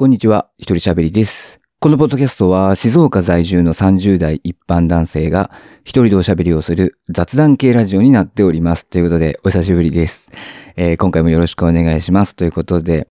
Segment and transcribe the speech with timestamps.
[0.00, 1.58] こんにちは、一人喋りです。
[1.78, 5.50] このポッドキャストは静岡在住の30代一般男性が
[5.84, 8.86] 一人でおしゃべりをする雑談系ラジオになっております。
[8.86, 10.30] ということで、お久しぶりです。
[10.76, 12.34] えー今回もよろしくお願いします。
[12.34, 13.08] ということで、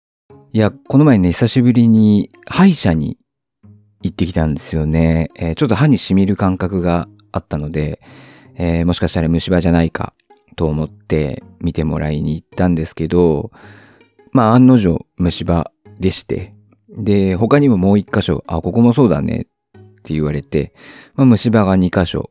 [0.55, 3.19] いや、この前ね、久しぶりに歯医者に
[4.01, 5.29] 行ってきたんですよね。
[5.37, 8.01] えーちょっと歯に染みる感覚があったので、
[8.57, 10.15] えーもしかしたら虫歯じゃないか
[10.57, 13.51] と思って見てもらいに行ったんですけど、
[14.33, 15.71] まあ案の定虫歯
[16.01, 16.51] でして、
[16.89, 19.47] で、他にももう一箇所、あ、ここもそうだね
[19.79, 20.73] って言われて、
[21.15, 22.31] まあ、虫歯が2箇所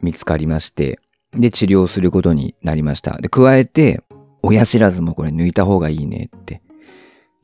[0.00, 0.98] 見つかりまして、
[1.34, 3.18] で、治療することになりました。
[3.18, 4.02] で、加えて、
[4.42, 6.62] 親知らずもこれ抜いた方がいいねって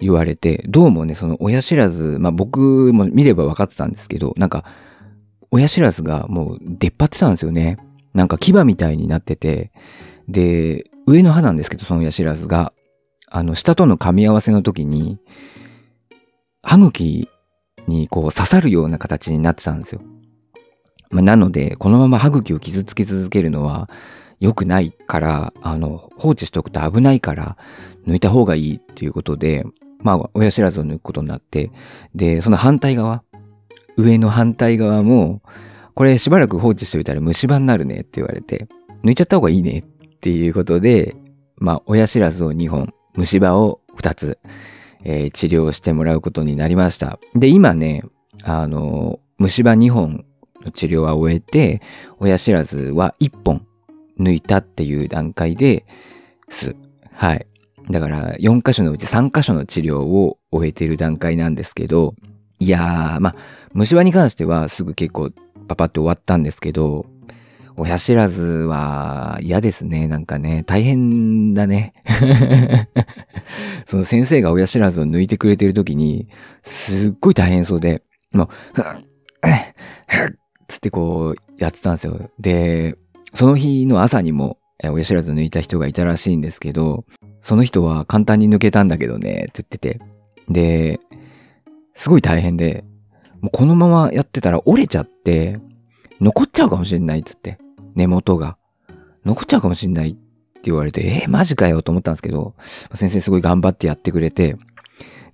[0.00, 4.64] 言われて、どうもね、その親知らず、まあ僕も見れば分かってたんですけど、なんか、
[5.50, 7.78] 親知らずがもう出っ張ってたんですよね。
[8.14, 9.72] なんか牙みたいになってて、
[10.28, 12.72] で、上の歯なんですけど、その親知らずが、
[13.30, 15.18] あの、下との噛み合わせの時に、
[16.68, 17.30] 歯茎
[17.86, 20.02] にこう刺さるような形になってたんですよ。
[21.10, 23.88] まあ、なので、このまま歯茎を傷つけ続けるのは
[24.38, 27.56] 良くないから、あの、放置しておくと危ないから、
[28.06, 29.64] 抜いた方がいいっていうことで、
[30.00, 31.70] まあ、親知らずを抜くことになって、
[32.14, 33.22] で、その反対側、
[33.96, 35.40] 上の反対側も、
[35.94, 38.68] これしばらく放置しておいたら虫歯になるねって言われて、
[39.02, 41.16] 抜いちゃった方がいいねっていうことで、
[41.56, 44.38] まあ、親知らずを2本、虫歯を2つ、
[45.04, 47.18] えー治療してもらうことになりました。
[47.34, 48.02] で、今ね、
[48.42, 50.24] あの、虫歯2本
[50.64, 51.80] の治療は終えて、
[52.18, 53.66] 親知らずは1本
[54.18, 55.84] 抜いたっていう段階で
[56.50, 56.74] す。
[57.12, 57.46] はい。
[57.90, 62.14] だから、4箇所のうち3箇所の治療を終えている段階なんですけど、
[62.58, 63.34] いやー、まあ、
[63.72, 65.30] 虫歯に関してはすぐ結構
[65.68, 67.06] パパって終わったんですけど、
[67.78, 70.08] 親知らずは嫌ですね。
[70.08, 71.92] なんかね、大変だね。
[73.86, 76.28] その先生が親知らずを抜いてくれてる時に、
[76.62, 78.02] すっごい大変そうで、
[78.32, 82.30] もう、ふん、ふんつってこうやってたんですよ。
[82.38, 82.96] で、
[83.34, 87.04] その日の朝にもえ親知らず抜いた人がいたらしいんですけど、
[87.42, 90.00] その人は簡単に抜けたんだけどね、って言ってて。
[90.48, 91.00] で、
[91.94, 92.84] すごい大変で、
[93.40, 95.58] もうこのままやってたら折れちゃって、
[96.20, 97.64] 残っちゃうかもしれないって言って、
[97.98, 98.56] 根元が。
[99.24, 100.20] 残っちゃうかもしれないって
[100.64, 102.54] 言われて、えー、マジかよと思ったんですけど、
[102.94, 104.56] 先生すごい頑張ってやってくれて、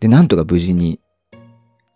[0.00, 1.00] で、なんとか無事に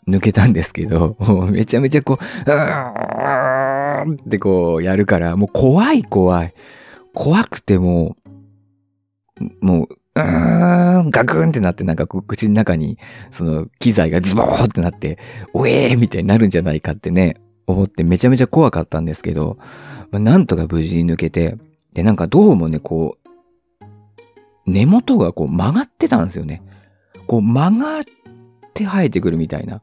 [0.06, 1.16] 抜けたんですけど、
[1.50, 6.54] めちゃめちゃこう、うーんってこうやるから、もう怖い怖い。
[7.14, 8.16] 怖くても
[9.62, 12.98] う、もう、うーん、ガクンってなってなんか口の中に
[13.30, 15.18] その機材がズボーってなって、
[15.54, 17.36] おえーみたいになるんじゃないかってね、
[17.68, 19.56] 思ってめちゃめちゃ怖かったんですけど、
[20.10, 21.56] まあなんとか無事に抜けて、
[21.92, 26.62] で、なんかどうもね、こう、根元がこう曲がってたんですよね。
[27.26, 28.02] こう曲がっ
[28.74, 29.82] て生えてくるみたいな。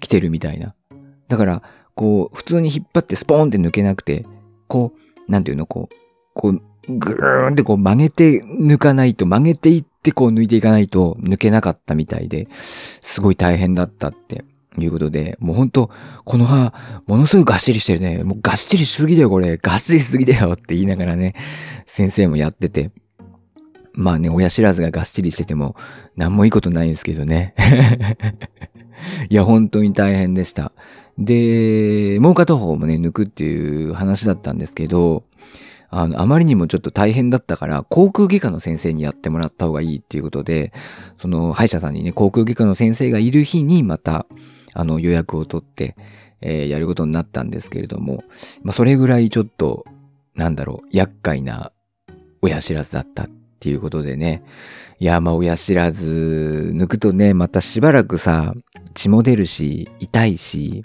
[0.00, 0.74] 来てるみたいな。
[1.28, 1.62] だから、
[1.94, 4.24] こう、普通に引っ張ってスポーンって抜けなくて、
[4.66, 4.92] こ
[5.28, 5.94] う、なんていうの、こう、
[6.34, 12.48] こう、ぐーんってこう曲げて抜かないと、曲げていってこう抜いていかないと抜けなかったみたいで、
[13.00, 14.44] すごい大変だったって
[14.78, 15.90] いうことで、もうほんと、
[16.24, 16.72] この歯、
[17.06, 18.22] ものすごいがっしりしてるね。
[18.22, 19.56] もうがっしりしすぎだよ、これ。
[19.56, 21.34] がっしりしすぎだよって言いながらね、
[21.86, 22.90] 先生もやってて。
[23.92, 25.76] まあね、親知らずががっしりしてても、
[26.16, 27.54] 何もいいことないんですけどね。
[29.28, 30.72] いや、本当に大変でした。
[31.18, 35.24] で、もう片方もね、抜くっていう話だったんですけど、
[35.90, 40.72] あの、あまりにもちょっと大変だったから、航空外科の先生にやってもらった方がいいっていうことで、
[41.18, 44.26] その、歯医者さんにね、航空外科の先生がいる日にまた、
[44.72, 45.96] あの、予約を取って、
[46.40, 48.24] えーやることになったんですけれども、
[48.62, 49.84] まあ、それぐらいちょっと、
[50.34, 51.72] なんだろう、厄介な
[52.42, 53.28] 親知らずだったっ
[53.60, 54.42] ていうことでね。
[54.98, 58.54] いや、まあ、親知らず抜くとね、またしばらくさ、
[58.94, 60.82] 血も出るし、痛いし、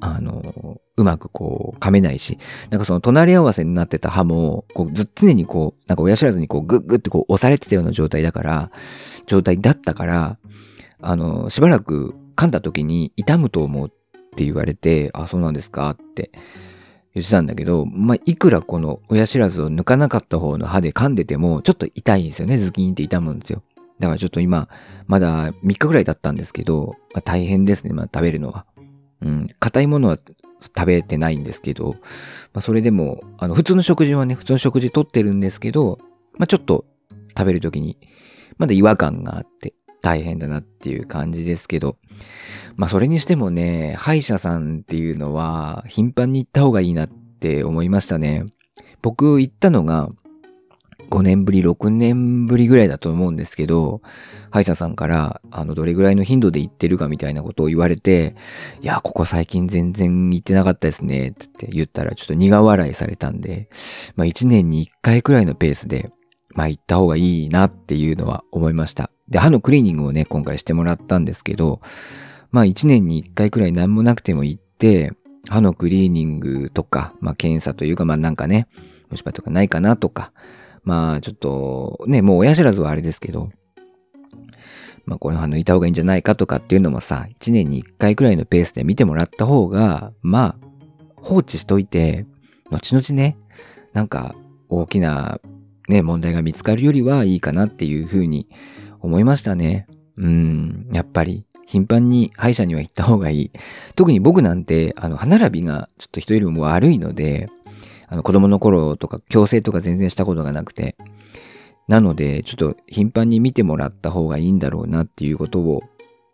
[0.00, 2.38] あの、うまくこう、噛めないし、
[2.70, 8.70] なんかその隣り合わせになってた歯も、こう、ず常にこう、なんか親知らずにこう、グッグッってこう、押されてたような状態だから、
[9.26, 10.38] 状態だったから、
[11.02, 13.90] あの、しばらく噛んだ時に痛むと思うっ
[14.34, 16.30] て言われて、あ、そうなんですかって
[17.14, 22.56] 言ってたんだけど、まあ、いくらこの親知らずを抜かなかった方の歯で噛んでても、ちょっと痛いんですよね。
[22.56, 23.62] ズキンって痛むんですよ。
[23.98, 24.70] だからちょっと今、
[25.06, 28.64] まだ3日ぐらい経ったんですけど、まあ、大変ですね、まあ、食べるのは。
[29.20, 30.18] うん、硬いものは
[30.74, 31.96] 食べてないんですけど、
[32.54, 35.98] まあ、それでも、あの、普通の食事はね、普通の食事とってるんですけど、
[36.38, 36.86] まあ、ちょっと
[37.36, 37.98] 食べるときに、
[38.56, 41.96] まだ違和感があって、大変だなっていう感じですけど、
[42.76, 48.46] まあ、それにしてもね、歯医者さんっていうのは、頻繁に行った方がいいなって思いましたね。
[49.02, 50.10] 僕行ったのが、
[51.10, 54.00] 5年ぶり、6年ぶりぐらいだと思うんですけど、
[54.50, 58.36] 歯医者さんから、あの、どれぐらいの頻度で行ってるかみたいなことを言われて、
[58.80, 63.68] いや、ここ最近全然行ってなかったですね、って言ったら、ちょっと苦笑いされたんで、
[64.14, 66.10] まあ1年に1回くらいのペースで、
[66.54, 69.10] まあ行った方がいいなっていうのは思いました。
[69.28, 71.80] で、歯のクリーニングをね、今回してもらったんですけど、
[72.50, 75.12] まあ1年に1回くらい何もなくても行って、
[75.48, 78.66] 歯のクリーニングとか、まあ検査というか、まあなんかね、
[79.10, 80.32] 虫歯とかないかなとか、
[80.82, 83.50] まあちょっとね、もう親知らずはあれですけど、
[85.06, 90.66] まあこの歯抜いた方がいいんじゃないかとかっていうのもさ、1年に1回くらいのペースで見てもらった方が、まあ
[91.16, 92.26] 放置しといて、
[92.70, 93.36] 後々ね、
[93.92, 94.34] なんか
[94.68, 95.40] 大きな
[95.88, 98.48] ね、問題が見つかるよりはいいかなっていうふうに
[99.00, 99.86] 思いましたね。
[100.16, 103.50] うん、やっぱり頻繁に歯医者には行った方がいい。
[103.94, 107.48] 特に僕なんて、あの、歯並びがちょっと人よりも悪いので、
[108.08, 110.96] あの、子供の頃とか、矯正とか全然したことがなくて、
[111.86, 115.82] なので、ちょっと頻繁に見てもらった方がいいんだろうなっていうことを、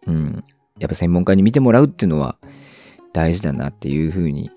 [0.07, 0.45] うん、
[0.79, 2.37] やっぱ専門家に見てもらうっていうのは
[3.13, 4.51] 大事だなっていうふうに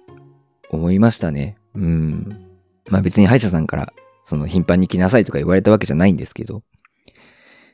[0.70, 1.58] 思いましたね。
[1.76, 2.46] うん。
[2.88, 3.94] まあ別に歯医者さんから
[4.30, 6.62] その頻繁に来なさいとか言われたわけじゃないんですけど、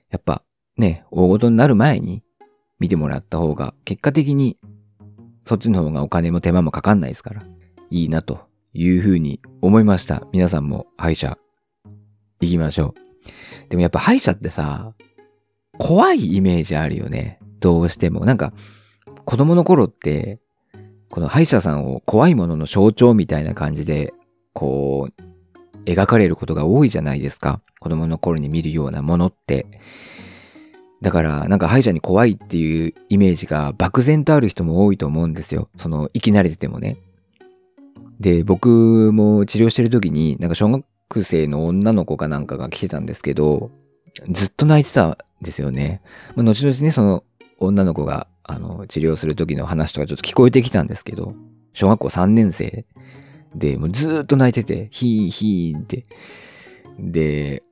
[0.10, 0.42] やっぱ
[0.78, 2.24] ね、大事になる前に
[2.80, 4.57] 見てもらった方が、結果的に
[5.46, 7.44] そっちの方がお金も手間もかかんないですから、
[7.90, 10.25] いいなというふうに思いました。
[10.31, 11.38] 皆さんも歯医者
[12.40, 12.96] 行きましょ
[13.68, 13.69] う。
[13.69, 14.94] でもやっぱ歯医者ってさ、
[15.78, 17.40] 怖いイメージあるよね。
[17.60, 18.24] どうしても。
[18.24, 18.54] なんか、
[19.25, 20.40] 子供の頃って、
[21.10, 24.13] この歯医者さんを怖いものの象徴みたいな感じで、
[24.54, 25.24] こう、
[25.86, 27.62] 描かれることが多いじゃないですか。
[27.80, 29.68] 子供の頃に見るようなものって。
[31.02, 35.70] だから、なんか歯医者に怖いっていうイメージが漠然とある人も多いと思うんですよ。
[35.78, 36.98] その、生き慣れててもね。
[38.20, 43.72] で、僕も治療してる時に、なんか小学生の女の子かなんかが来てたんですけど、
[44.30, 46.02] ずっと泣いてたんですよね。
[46.36, 47.24] まあ、後々ね、その
[47.60, 51.36] 女の子が、あの、治療する時の話とかちょっと聞こえてきたんですけど、
[51.74, 52.86] 小学校3年生
[53.56, 56.04] で、もうずっと泣いてて、ヒーヒーって。
[57.00, 57.63] で、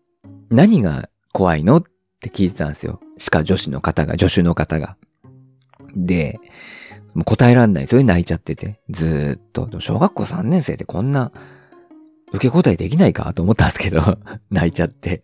[0.50, 1.84] 何が怖いのっ
[2.22, 3.00] て聞いてたんですよ。
[3.18, 4.98] 歯科女子の方が、助手の方が。
[5.96, 6.40] で、
[7.14, 7.88] もう答えらんない。
[7.88, 8.80] それ泣いちゃってて。
[8.90, 9.80] ずーっと。
[9.80, 11.32] 小学校3年生でこんな
[12.34, 14.18] 受け答えできないかと思ったんですけど、
[14.50, 15.22] 泣いちゃって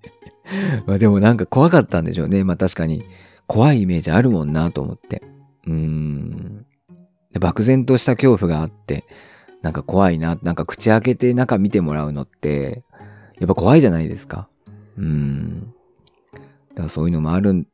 [0.86, 2.44] まあでもなんか怖かったんでしょうね。
[2.44, 3.04] まあ確かに
[3.46, 5.22] 怖いイメージあるもんなと思って。
[5.66, 6.66] うーん。
[7.38, 9.04] 漠然とした恐怖があって、
[9.62, 10.38] なんか怖いな。
[10.42, 12.82] なんか口開けて中見てもらうのって、
[13.38, 14.48] やっぱ怖いじゃないですか。
[14.96, 15.74] うん。
[16.70, 17.66] だからそういうのもあるん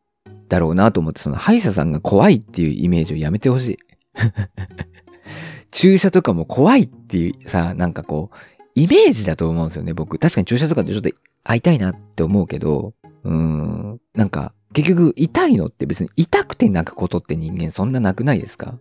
[0.48, 3.78] だろうなと思って、その歯医者さんが怖いっていうイメージをやめてほしい。
[5.70, 8.36] 注射とかも怖いっていうさ、なんかこう、
[8.74, 10.18] イメージだと思うんですよね、僕。
[10.18, 11.10] 確かに注射とかってちょっと
[11.44, 12.94] 会いたいなって思うけど、
[13.24, 18.78] うん、なんか、結局痛いのって別に痛くて泣くことって人間そんななくないですか？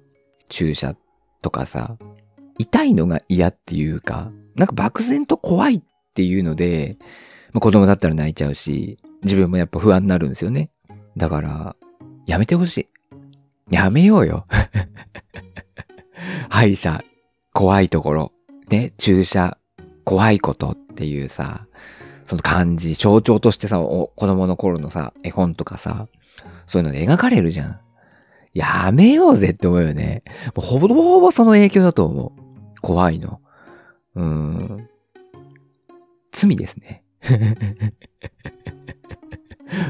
[0.50, 0.96] 注射
[1.42, 1.98] とかさ、
[2.58, 5.82] 痛いのが嫌っていうか、なんか漠然と怖いっ
[6.14, 6.98] ていうので、
[7.52, 10.72] まあ、子供だったら泣いちゃうし、自分もやっぱ不安になるんですよね。
[11.18, 11.76] だから、
[12.26, 12.78] やめてほし
[13.70, 13.76] い。
[13.76, 14.46] やめようよ。
[16.50, 17.04] 歯医者、
[17.54, 18.32] 怖いところ。
[18.70, 19.58] ね、注射、
[20.04, 21.68] 怖いことっていうさ、
[22.24, 26.08] その漢字、象徴としてさ、子供の頃のさ、絵本とかさ、
[26.66, 27.80] そういうので描かれるじゃん。
[28.54, 30.24] やめようぜって思うよね。
[30.56, 32.45] ほぼほぼその影響だと思う。
[32.86, 33.42] 怖いの。
[34.14, 34.88] うーん。
[36.32, 37.04] 罪ですね。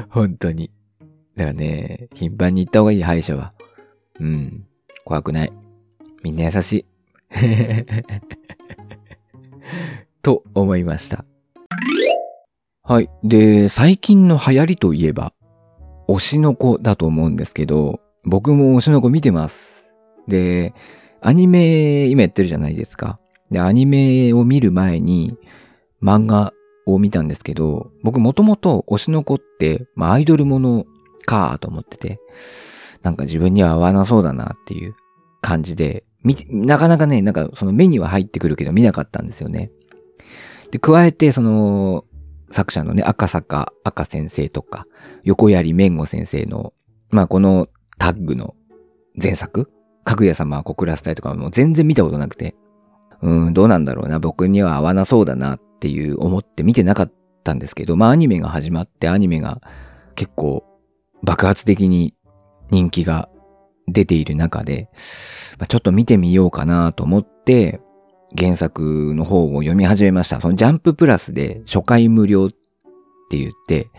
[0.08, 0.70] 本当に。
[1.36, 3.52] だからね、頻繁に行った方がいい歯医者は。
[4.18, 4.66] うん。
[5.04, 5.52] 怖くない。
[6.22, 6.86] みんな優しい。
[10.22, 11.26] と思いました。
[12.82, 13.10] はい。
[13.22, 15.34] で、最近の流行りといえば、
[16.08, 19.84] 推しの子だと思うんですけど、僕も推しの子見てます。
[20.28, 20.72] で、
[21.20, 23.18] アニメ今やってるじゃないですか。
[23.50, 25.36] で、アニメを見る前に
[26.02, 26.52] 漫画
[26.86, 30.84] を見たんですけど、僕もともと推しの子って、まあアイドルもの
[31.24, 32.20] かと思ってて、
[33.02, 34.94] なんか自分には合わなそうだなっていう
[35.40, 36.04] 感じで、
[36.50, 39.70] なかなかね、なんかその目には入ってくるけど見なかったんですよね。
[40.70, 42.04] で、加えてその
[42.50, 44.86] 作者のね、赤坂赤先生とか、
[45.22, 46.72] 横槍麺吾先生の、
[47.10, 47.68] まあこの
[47.98, 48.54] タッグの
[49.20, 49.70] 前作
[50.06, 52.54] かぐや様は小倉スタイとかも全然見たことなくて、
[53.22, 59.60] うん、どうなんだろうな、僕には合わなそうだなっていう思って見てなかったんですけど、まあアニメが始まってアニメが
[60.14, 60.64] 結構
[61.24, 62.14] 爆発的に
[62.70, 63.28] 人気が
[63.88, 64.88] 出ている中で、
[65.58, 67.80] まあ、ちょっと見てみようかなと思って、
[68.38, 70.40] 原作の方を読み始めました。
[70.40, 72.50] そのジャンププラスで初回無料っ
[73.30, 73.90] て言って、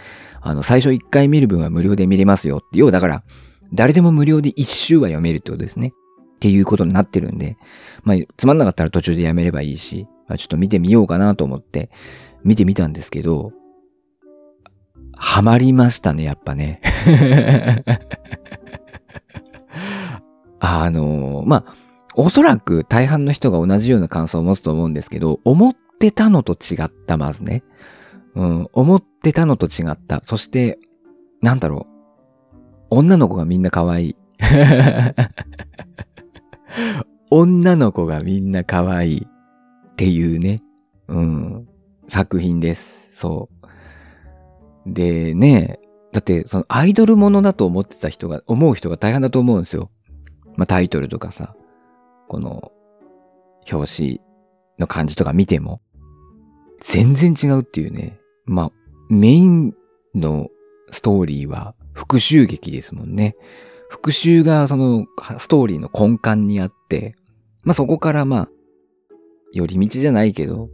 [0.42, 2.80] あの、最初1回見る分は無料で見れますよって。
[2.80, 3.24] 要はだから、
[3.74, 5.94] 誰でも無料で1週は読めるってことですね。
[6.36, 7.58] っていうことになってるんで、
[8.04, 11.90] まあ、つまんなかったら途中でやめればいいし、まあ、ちょっと見てみようかなと思って、
[12.44, 13.54] 見てみたんですけど、
[15.14, 16.80] ハマりましたね、やっぱね。
[20.60, 21.76] あのまあ、
[22.16, 27.64] おそらく大半の人が同じような感想を持つと思うんですけど、思ってたのと違った、まずね。
[28.36, 30.22] うん、思ってたのと違った。
[30.24, 30.78] そして、
[31.42, 31.97] なんだろう。
[32.90, 34.16] 女の子がみんな可愛い。
[37.30, 40.58] 女の子がみんな可愛いっていうね、
[41.08, 41.68] うん、
[42.08, 43.10] 作品です。
[43.14, 43.50] そ
[44.86, 44.94] う。
[44.94, 45.80] でね、
[46.14, 49.92] だってそのアイドルものだと思ってた人が、思う人が大変だと思うんですよ。
[50.56, 51.56] まあタイトルとかさ、
[52.28, 52.72] この
[53.72, 54.22] 表紙
[54.80, 55.82] の感じとか見ても、
[56.82, 58.20] 全然違うっていうね。
[58.46, 58.72] まあ、
[59.10, 59.74] メイン
[60.16, 60.48] の
[60.92, 63.36] ストーリーは復讐劇ですもんね。
[63.90, 65.08] 復讐がその
[65.40, 67.16] ストーリーの根幹にあって、
[67.64, 68.50] まあそこからまあ、
[69.52, 70.70] 寄り道じゃないけど、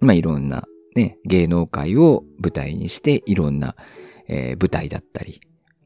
[0.00, 0.64] まあいろんな
[0.96, 3.76] ね、芸能界を舞台にしていろんな、
[4.26, 5.40] えー、舞台だったり、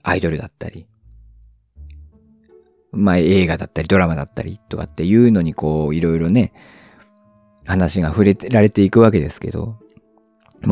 [0.04, 0.86] アイドルだったり、
[2.92, 6.52] まあ映画だったりドラマだったりとかっていうのにこういろいろね、
[7.66, 9.78] 話が触れられていくわけですけど、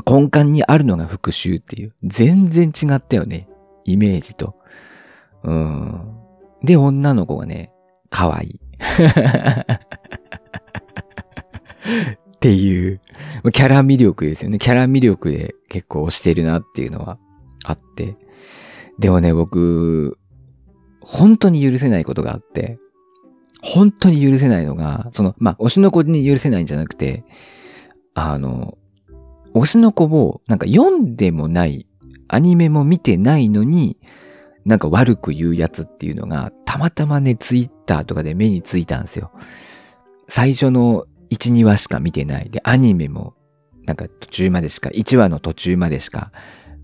[0.07, 3.49] 根幹にあるのが復讐っていう、全然違ったよね、
[3.87, 4.55] イメージと。
[5.45, 6.16] うん。
[6.62, 7.73] で、女の子がね、
[8.11, 8.61] 可愛い。
[12.37, 13.00] っていう、
[13.52, 14.59] キャラ魅力ですよね。
[14.59, 17.19] キャラ魅力で結構押してるなっていうのは
[17.64, 18.16] あって。
[18.99, 20.19] でもね、僕、
[21.00, 22.78] 本当に許せないことがあって、
[23.62, 27.25] 本当に許せないのが、その、まあ、推しの子に許せないんじゃなくて、
[28.14, 28.76] あの、
[29.55, 31.87] 推しの子をなんか読んでもない、
[32.28, 33.99] アニメも見てないのに、
[34.64, 39.30] なんか悪く言うやつっていうのが、たまたまね、ツイッターとかで目についたんですよ。
[40.28, 42.50] 最初の1、2話しか見てない。
[42.50, 43.35] で、アニメも、
[43.85, 46.33] なんか途中までしか、1話の途中までしか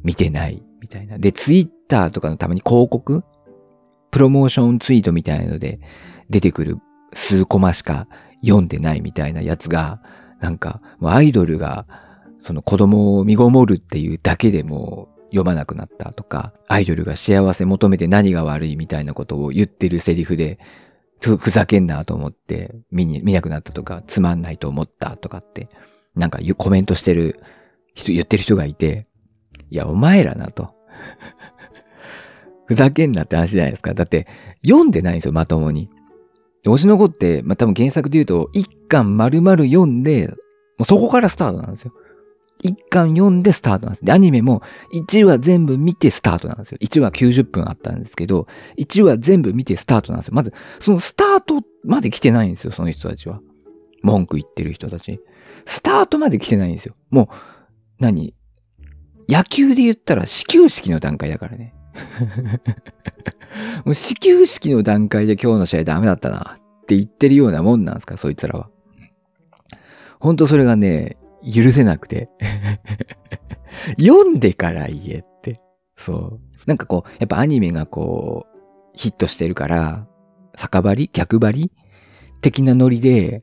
[0.04, 1.18] 見てない、みたいな。
[1.18, 3.24] で、ツイッターとかのたまに広告
[4.12, 5.80] プロモーションツイートみたいなので
[6.28, 6.78] 出てくる
[7.14, 8.06] 数コマしか
[8.42, 10.00] 読んでないみたいなやつが、
[10.40, 11.86] なんか、もうアイドルが、
[12.40, 20.58] その子供を身ごもるっていうだけでも読まなくなったとか、アイドルが幸せ求めて何が悪いみたいなことを言ってるセリフで、
[21.20, 25.68] ふざけんなと思って見に、見なくなったとか、つまんないと思ったとかって、
[26.14, 27.40] なんかコメントしてる
[27.94, 29.04] 人、言ってる人がいて、
[29.70, 30.74] いや、お前らなと。
[32.66, 33.94] ふざけんなって話じゃないですか。
[33.94, 34.26] だって、
[34.62, 35.88] 読んでないんですよ、まともに。
[36.66, 40.34] 推しの子って、まあ、多分原作で言うと、一巻丸々読んで、も
[40.80, 41.92] うそこからスタートなんですよ。
[42.62, 44.04] 一巻読んでスタートなんです。
[44.04, 44.62] で、アニメも
[44.94, 46.78] 1話全部見てスタートなんですよ。
[46.80, 48.46] 1話90分あったんですけど、
[48.78, 50.34] 1話全部見てスタートなんですよ。
[50.34, 53.40] まず、そのスタートまで来てないんですよ、その人たちは。
[54.02, 55.20] 文句言ってる人たち。
[55.66, 56.94] スタートまで来てないんですよ。
[57.10, 57.26] もう、
[57.98, 58.34] 何？
[59.28, 61.74] 野球で言ったら始球式の段階だからね。
[63.84, 68.68] もう始球式の段階で今日の試合ダメだったなって言ってるようなもんなんですか、そいつらは。
[70.20, 72.28] ほんとそれがね、許せなくて
[73.98, 75.54] 読んでから言えって。
[75.96, 76.40] そう。
[76.66, 78.58] なんかこう、やっぱアニメがこう、
[78.94, 80.06] ヒットしてるから、
[80.56, 81.10] 酒張り？
[81.12, 81.72] 逆張り？
[82.40, 83.42] 的なノリで、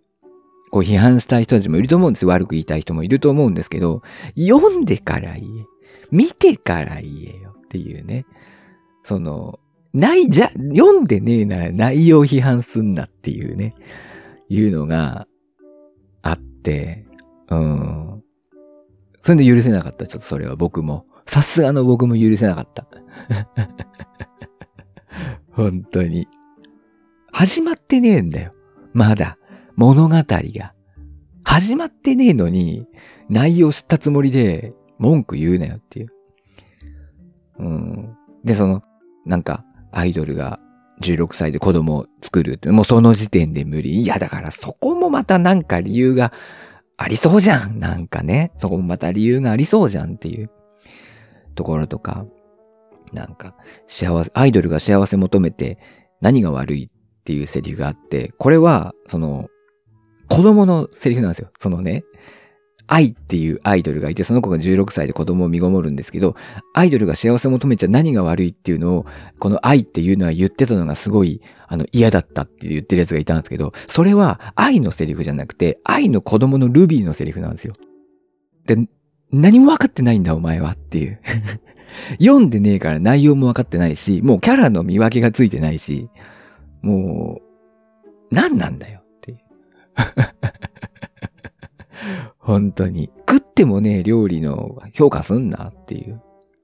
[0.71, 2.29] こう批判したい人たちもいると思うんですよ。
[2.29, 4.03] 悪く言いたい人もいると思うんですけど、
[4.37, 5.65] 読んでから言え。
[6.11, 8.25] 見てから言えよっていうね。
[9.03, 9.59] その、
[9.93, 13.73] ない、じゃ、読んでねえなら内容批判すんなっていうね、
[14.49, 15.27] いうのが
[16.21, 17.05] あって、
[17.49, 18.23] うん。
[19.21, 20.07] それで許せなかった。
[20.07, 21.05] ちょっとそれは僕も。
[21.25, 22.87] さすがの僕も許せなかった。
[25.51, 26.27] 本当に。
[27.31, 28.53] 始まってねえんだよ。
[28.93, 29.37] まだ。
[29.75, 30.73] 物語が。
[31.43, 32.87] 始まってねえのに、
[33.29, 36.09] 内容知ったつもりで文句言うなよっていう。
[37.59, 38.15] うん。
[38.43, 38.83] で、その、
[39.25, 40.59] なんか、アイドルが
[41.01, 44.01] 16歳で子供を作るって、もうその時点で無理。
[44.01, 46.31] いや、だからそこもまたなんか理由が
[47.01, 48.51] ありそうじゃんなんかね。
[48.57, 50.51] そこもまた理由がありそうじゃんっていう
[51.55, 52.25] ところとか、
[53.13, 53.55] なんか、
[53.87, 55.79] 幸せ、アイドルが幸せ求めて
[56.19, 59.47] 何が悪いっていうセリフがあって、これは、その、
[60.27, 61.49] 子供のセリフなんですよ。
[61.57, 62.03] そのね、
[62.91, 66.36] 愛っていうアイドルがいて、その子が16歳で子供を身ごもるんですけど、
[66.74, 69.05] アイドルが幸せを求めちゃ何が悪いっていうのを、
[69.38, 77.74] この愛っていうのは言ってたのがすごい、あの、嫌だったって言ってるやつがいたんですけど、それは愛のセリフじゃなくて、愛の子供のルビーのセリフなんですよ。
[78.65, 78.75] で、
[79.31, 81.19] 何も分かってないんだお前はっていう。
[82.19, 86.10] 読んでねえから内容も分かってないし、もうキャラの見分けがついてないし、
[86.81, 87.39] も
[88.31, 88.98] う、何なんだよ
[92.49, 93.11] 本当に。
[93.29, 96.19] 食ってもね、料理の評価すんなっていう。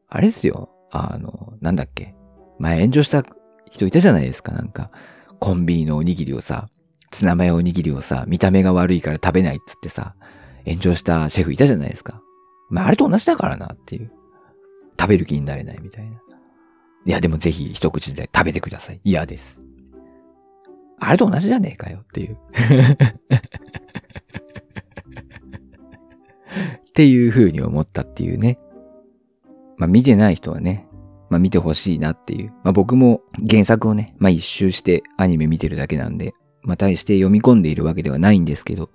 [0.10, 0.72] あれですよ。
[0.90, 2.16] あの、なんだっけ。
[2.58, 3.24] 前炎上した
[3.70, 4.90] 人いたじゃないですか、なんか。
[5.40, 6.70] コンビニのおにぎりをさ、
[7.12, 10.16] ツナマヨおにぎりをさ、見た目が悪いから食べないっつってさ、
[10.66, 12.20] 炎上したシェフいたじゃないですか。
[12.72, 14.12] まあ、あれと同じだからなっていう。
[15.00, 16.18] 食べる気になれないみたいな。
[17.06, 19.02] いや、でもぜひ一口で食べてください。
[19.04, 19.62] 嫌です。
[20.98, 22.38] あれと同じじゃねえかよっていう。
[26.96, 28.58] っていう風に思ったっていうね。
[29.78, 30.88] まあ見てない人はね、
[31.30, 32.54] まあ見てほしいなっていう。
[32.64, 38.92] まあ僕も原作をね、まあ一周してアニメ見てるだけなんで、まあ対して読み込んでいるわけではないんですけど、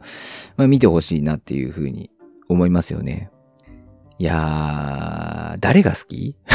[0.56, 2.10] まあ見てほしいなっていう風に
[2.48, 3.30] 思いますよね。
[4.18, 6.38] いやー、誰が好き？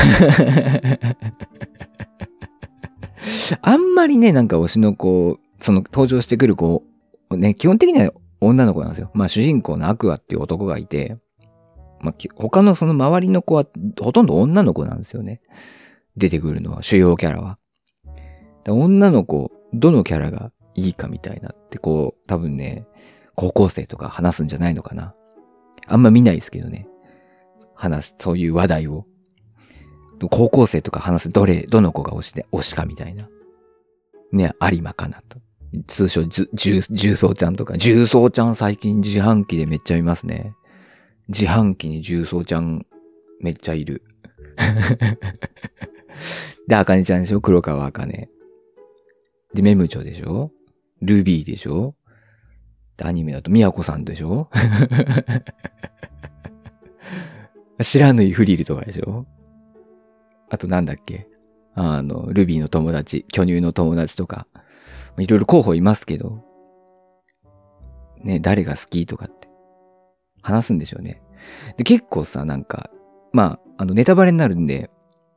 [3.61, 6.81] あんまりね、なんか推しの子、その登場してくる子、
[7.37, 8.11] ね、基本的には
[8.41, 9.11] 女の子なんですよ。
[9.13, 11.17] まあ主人公のアクアっていう男がいて、
[12.01, 13.65] まあ、他のその周りの子は
[13.99, 15.41] ほとんど女の子なんですよね。
[16.17, 17.57] 出てくるのは、主要キャラは。
[18.67, 22.87] 女の子、どのキャラがいいかみたいなってこう、多分ね、
[23.35, 25.13] 高校生とか話すんじゃないのかな。
[25.87, 26.87] あんま見ないですけどね。
[27.75, 29.05] 話す、そういう話題を。
[30.31, 33.27] 高校生とか話す、どれ、どの子が推しで、推しかみたいな。
[34.31, 35.39] ね、有馬かなと。
[35.87, 36.23] 通称、
[36.53, 37.77] 重曹ちゃんとか。
[37.77, 40.53] 重曹ちゃん最近自販機でめっちゃ見ますね。
[41.27, 42.85] 自販機に重曹ちゃん
[43.39, 44.03] めっちゃいる。
[46.67, 47.41] で、あかねちゃんでしょ？
[47.41, 48.29] 黒川あかね。
[49.53, 50.51] で、メムチョでしょ？
[51.01, 51.95] ルビーでしょ？
[52.97, 54.49] で、アニメだとみやこさんでしょ？
[57.83, 59.25] 知らぬいフリルとかでしょ？
[60.49, 61.23] あとなんだっけ？
[61.73, 64.47] あの、ルビーの友達、巨乳の友達とか、
[65.17, 66.41] いろいろ候補いますけど、
[68.23, 69.44] ね、誰が好きとかって。
[70.45, 71.23] 話すんでしょうね。
[71.77, 72.91] で、結構さ、なんか、
[73.33, 74.91] まあ、あの、ネタバレになるんで、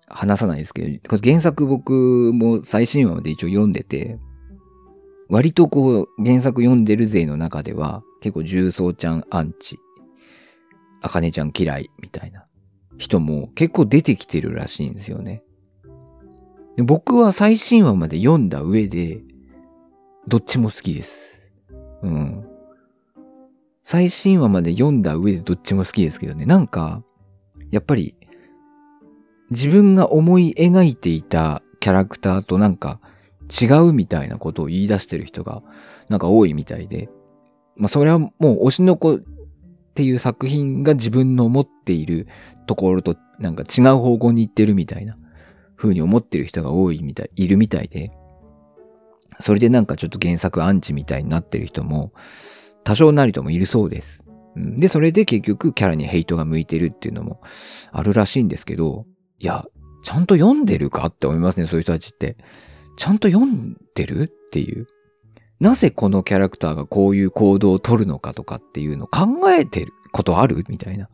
[0.07, 4.18] 話さないですけど、原作僕も最新話まで一応読んでて、
[5.31, 9.79] 割とこう、原作読んでる勢の中では、結構重曹ちゃんアンチ、
[11.01, 12.47] あかねちゃん嫌いみたいな
[12.99, 15.42] 人も結構出てきてるらしいんですよね。
[16.77, 19.21] で僕は最新話まで読んだ上で、
[20.27, 21.38] どっちも好きです。
[22.03, 22.47] うん。
[23.90, 26.44] 最新話まで読んだ上でどっちも好きですけどね。
[26.44, 27.03] なんか、
[27.70, 28.16] やっぱり、
[29.51, 33.01] 自分が思い描いていたキャラクターとなんか
[33.48, 35.62] 違うみたいなことを言い出してる人が
[36.11, 37.09] なんか多いみたいで。
[37.77, 39.18] まあそれはもう推しの子っ
[39.94, 42.29] ていう作品が自分の思っている
[42.66, 45.16] ところとなんか違う方向に行ってるみたいな
[45.77, 48.11] 風に思ってる人が多いみたい、いるみたいで。
[49.40, 52.12] それでなんかちょっと原作アンチみたいになってる人も
[52.88, 54.24] 多少なりともいるそうです。
[54.57, 57.42] で、それで結局キャラにヘイトが向いてるっていうのも
[57.92, 59.05] あるらしいんですけど、
[59.38, 59.66] いや、
[60.05, 62.38] ちゃんと読んでるかって思いますね、そういう人たちって。
[62.96, 64.87] ちゃんと読んでるっていう。
[65.61, 71.11] なぜこのキャラクターがこういう行動を取るのかとかっていうのを考えてることあるみたいな。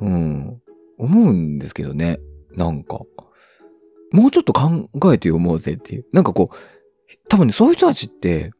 [0.00, 0.62] うん。
[0.96, 2.20] 思うんですけどね。
[2.56, 3.02] なんか。
[4.12, 6.06] もうちょっと考えて読もうぜっていう。
[6.14, 6.54] なんかこう、
[7.28, 8.50] 多分ね、そういう人たちって、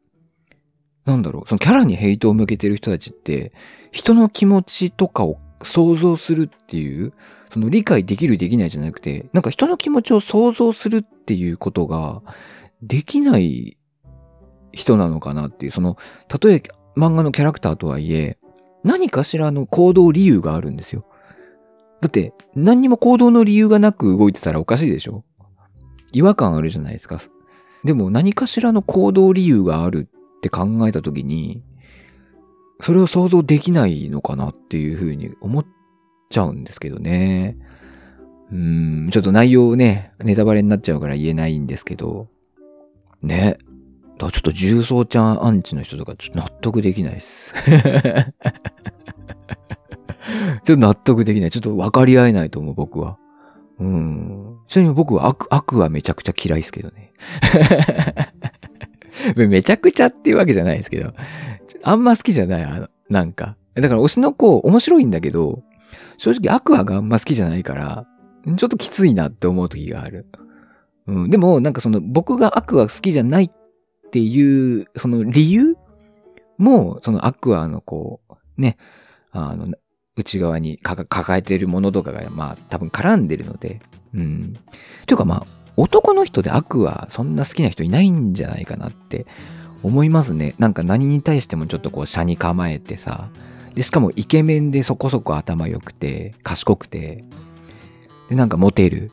[1.05, 3.53] なんだろう、そのキャラにヘイトを向けてる人たちって、
[3.91, 7.13] 人の気持ちとかを想像するっていう、
[7.51, 12.21] その理解できるできないじゃなくて、なんか人の気持ちを想像するっていうことが
[12.81, 13.77] できない
[14.73, 16.61] 人なのかなっていう、その、たとえ
[16.97, 18.37] 漫画のキャラクターとはいえ、
[18.83, 21.05] 何かしらの行動理由があるんですよ。
[22.01, 25.23] だって、何にも行動の理由がなく動いてたらおかしいでしょ
[26.11, 27.21] 違和感あるじゃないですか。
[27.83, 30.09] でも何かしらの行動理由がある
[30.45, 31.63] って考えたときに、
[32.81, 35.65] それを想像できないのかなっていうふうに思っ
[36.29, 37.57] ちゃうんですけどね。
[38.51, 42.27] うん、ちょっと内容ね、ネタバレになっちゃうから言えないんですけど、
[43.23, 43.57] ね。
[44.19, 47.53] だちょっと重曹ちゃんアンチの人とかちょっと納得できないです。
[50.63, 51.51] ちょっと納得できない。
[51.51, 53.17] ちょっと分かり合えないと思う、僕は。
[53.79, 54.57] うん。
[54.67, 57.11] ちなみに僕は悪、悪はめちゃくちゃ嫌いですけどね。
[59.35, 61.13] めちゃくちゃっていうわけじゃないですけど、
[61.83, 63.57] あんま好きじゃない、あの、なんか。
[63.75, 65.63] だから推しの子面白いんだけど、
[66.17, 68.05] 正直アクアがあんま好きじゃないから、
[68.57, 70.25] ちょっときついなって思う時がある。
[71.07, 75.75] うん、でも、なんかその僕がアクア好きじゃないっていう、その理由
[76.57, 78.77] も、そのアクアのこう、ね、
[79.31, 79.67] あの、
[80.15, 83.81] 内側に抱えてるものとかが、まあ多分絡んでるので、
[84.13, 84.53] うん。
[85.05, 85.45] というかまあ、
[85.77, 89.25] 男の人でアクアそんな好きな人いないんじゃないかなって
[89.83, 90.55] 思いますね。
[90.57, 93.29] なんか何に対してもちょっとこう、車に構えてさ、
[93.75, 97.23] で、しかもイケメンでそこそこ頭良くて、賢くて、
[98.29, 99.11] で、なんかモテる。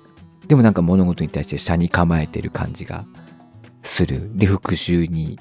[0.48, 3.04] でもなんか物事に対して車に構えてる感じが
[3.82, 4.30] する。
[4.34, 5.38] で、復讐に、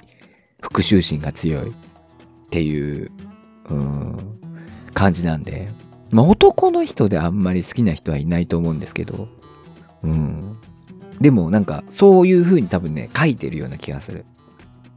[0.59, 1.73] 復讐心が強いっ
[2.49, 3.11] ていう、
[3.69, 4.17] うん、
[4.93, 5.69] 感じなんで、
[6.09, 9.29] まあ男の人であんまり好きな人はいないと思うんですけど、
[10.03, 10.50] うん。
[11.21, 14.25] でもなんかそういう風に多分ね、書いてるような気がする。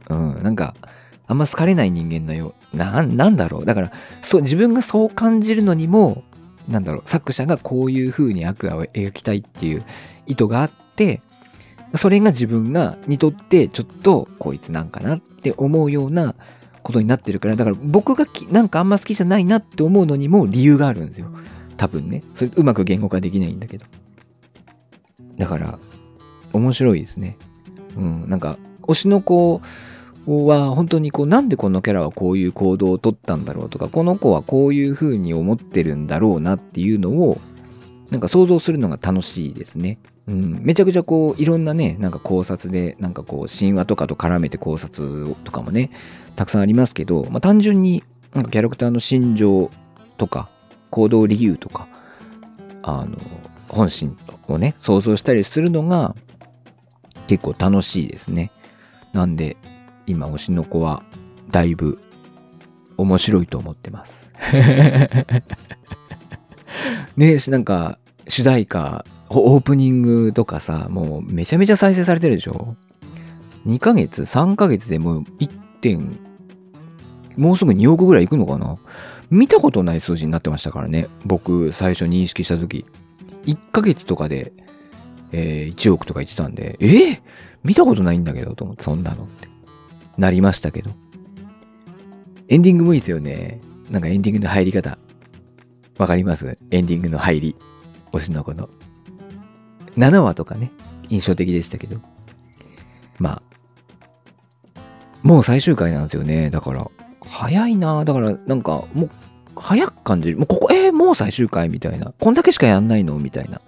[0.09, 0.75] うん、なんか、
[1.27, 3.65] あんま好かれない人間のよう、な、なんだろう。
[3.65, 6.23] だから、そう、自分がそう感じるのにも、
[6.67, 9.83] なんだろう、作者がこういう風に悪魔を描きたいっていう
[10.27, 11.21] 意図があって、
[11.95, 16.35] それが自分が、にとってちょっとこいつなんかなって思うような
[16.83, 21.27] ことになってるから、だから僕がなんかあんま好きじゃないなって思うのにも理由があるんですよ。
[21.77, 22.23] 多分ね。
[22.33, 23.85] それうまく言語化できないんだけど。
[25.37, 25.79] だから、
[26.55, 27.37] 面白いですね。
[27.95, 28.29] うん。
[28.29, 29.61] なんか、推しの子
[30.27, 37.39] は本当にこうなんでこのキャラはこういう行動をとったんだろうとかこの子はこういう風に思ってるんだろうなっていうのを
[38.09, 39.99] なんか想像するのが楽しいですね。
[40.27, 45.91] うん、めちゃくちゃこういろんなねなんか考察でなんかこう神話とかと絡めて考察とかもね
[46.35, 49.69] たくさんありますけど、まあ、単純になんかキャラクターの心情
[50.17, 50.49] とか
[50.89, 51.87] 行動理由とか
[52.81, 53.17] あの
[53.67, 56.15] 本心をね想像したりするのが
[57.27, 58.51] 結構楽しいですね。
[59.13, 59.57] なんで
[60.05, 61.03] 今推しの子は
[61.49, 61.99] だいぶ
[62.97, 64.23] 面白いと思ってます。
[67.17, 72.75] ねえなんか主題歌、オープニングとかさ、もうめちゃめちゃ再生されてるでしょ
[73.65, 75.49] ?2 ヶ月 ?3 ヶ月でもう1
[75.81, 76.17] 点、
[77.37, 78.77] もうすぐ2億ぐらいいくのかな？
[79.29, 81.07] 見たことない数字になってましたからね。
[81.25, 82.85] 僕最初認識した時。
[83.45, 84.53] 1ヶ月とかで、
[85.37, 86.87] えー、1億とか言ってたんで、え？
[86.87, 87.21] ー、
[87.65, 89.49] 見たことないんだけどと思って、そんなのって。
[90.17, 90.91] なりましたけど。
[92.47, 93.59] エンディングもいいですよね。
[93.89, 94.97] なんかエンディングの入り方。
[95.97, 96.57] わかります？
[96.71, 97.55] エンディングの入り。
[98.13, 98.69] 推しの子の。
[99.97, 100.71] 7話とかね、
[101.09, 101.99] 印象的でしたけど。
[103.19, 104.79] まあ、
[105.21, 106.49] もう最終回なんですよね。
[106.49, 106.89] だから、
[107.25, 109.09] 早いなだから、なんか、もう、
[109.57, 110.37] 早く感じる。
[110.37, 112.13] もうここ、えー、もう最終回みたいな。
[112.19, 113.17] こんだけしかやんないの？
[113.19, 113.61] みたいな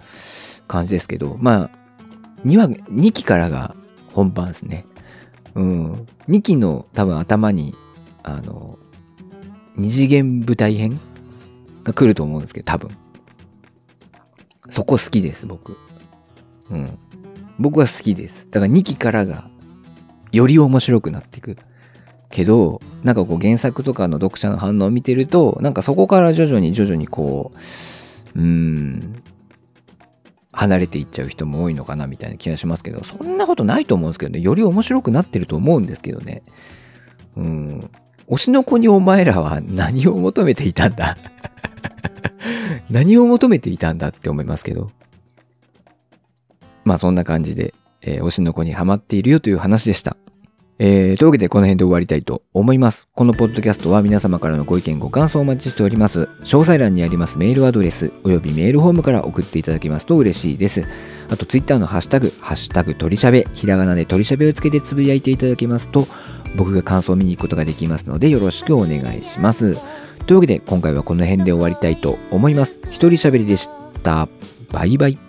[0.67, 1.69] 感じですけど、まあ、
[2.45, 3.75] 2話、2期からが
[4.13, 4.85] 本番ですね。
[5.55, 5.93] うん。
[6.27, 7.75] 2期の多分頭に、
[8.23, 8.77] あの、
[9.75, 10.99] 二次元舞台編
[11.83, 12.89] が来ると思うんですけど、多分。
[14.69, 15.77] そこ好きです、僕。
[16.69, 16.99] うん。
[17.59, 18.47] 僕は好きです。
[18.51, 19.49] だから2期からが、
[20.31, 21.57] より面白くなっていく。
[22.29, 27.51] けど、なんかこう原作とかの読者の反応を見てると、なんかそこから徐々に徐々にこ
[28.35, 29.15] う、うーん、
[30.57, 36.41] 離れていっちゃう人も多いのかなみたいな気がしますけど、そんなことないと思うんですけどね、より面白くなってると思うんですけどね。
[37.35, 37.91] うん。
[38.27, 41.15] 推しの子にお前らは何を求めていたんだ？
[42.89, 44.89] 何を求めていたんだって思いますけど。
[46.85, 50.17] まあそんな感じで、えー、推しの子にハマっているよという話でした。
[50.79, 53.07] えー、というわけでこの辺で終わりたいと思います。
[53.15, 56.29] このポッドキャストは皆様からのご意見ご感想をお待ちしております。
[56.41, 60.83] 詳細欄にありますメールアドレスおよびメールフォームから送っていただけますと嬉しいです。
[61.29, 66.07] あとツイッターのハッシュタグ、ハッシュタグ鳥しゃべ、ひらがなで鳥しゃべをつけてつぶやいていただけますと
[66.55, 69.77] 僕が感想を見に行くことができますのでよろしくお願いします。
[70.25, 72.79] というわけで今回はこの辺で終わりたいと思います。
[72.91, 73.69] 一人しゃべりでし
[74.03, 74.29] た。
[74.71, 75.26] バイバイ。